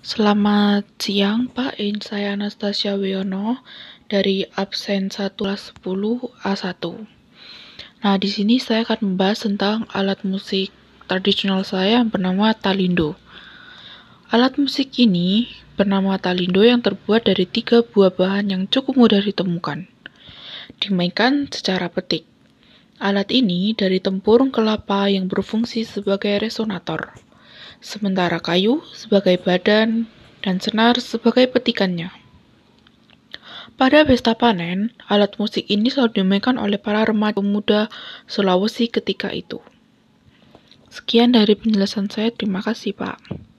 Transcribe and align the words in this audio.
Selamat 0.00 0.88
siang 0.96 1.52
Pak, 1.52 1.76
saya 2.00 2.32
Anastasia 2.32 2.96
Wiono 2.96 3.60
dari 4.08 4.48
absen 4.56 5.12
1 5.12 5.36
kelas 5.36 5.76
10 5.84 6.40
A1. 6.40 6.84
Nah, 8.00 8.16
di 8.16 8.28
sini 8.32 8.56
saya 8.56 8.88
akan 8.88 9.12
membahas 9.12 9.44
tentang 9.44 9.84
alat 9.92 10.24
musik 10.24 10.72
tradisional 11.04 11.68
saya 11.68 12.00
yang 12.00 12.08
bernama 12.08 12.56
talindo. 12.56 13.20
Alat 14.32 14.56
musik 14.56 14.88
ini 14.96 15.52
bernama 15.76 16.16
talindo 16.16 16.64
yang 16.64 16.80
terbuat 16.80 17.28
dari 17.28 17.44
tiga 17.44 17.84
buah 17.84 18.16
bahan 18.16 18.56
yang 18.56 18.62
cukup 18.72 18.96
mudah 18.96 19.20
ditemukan. 19.20 19.84
Dimainkan 20.80 21.52
secara 21.52 21.92
petik. 21.92 22.24
Alat 22.96 23.28
ini 23.28 23.76
dari 23.76 24.00
tempurung 24.00 24.48
kelapa 24.48 25.12
yang 25.12 25.28
berfungsi 25.28 25.84
sebagai 25.84 26.40
resonator 26.40 27.20
sementara 27.82 28.40
kayu 28.40 28.84
sebagai 28.92 29.40
badan 29.40 30.08
dan 30.40 30.56
senar 30.60 30.96
sebagai 31.00 31.48
petikannya. 31.48 32.12
Pada 33.80 34.04
pesta 34.04 34.36
panen, 34.36 34.92
alat 35.08 35.40
musik 35.40 35.64
ini 35.72 35.88
selalu 35.88 36.20
dimainkan 36.20 36.60
oleh 36.60 36.76
para 36.76 37.00
remaja 37.00 37.40
pemuda 37.40 37.88
Sulawesi 38.28 38.92
ketika 38.92 39.32
itu. 39.32 39.64
Sekian 40.92 41.32
dari 41.32 41.56
penjelasan 41.56 42.12
saya, 42.12 42.28
terima 42.28 42.60
kasih 42.60 42.92
Pak. 42.92 43.49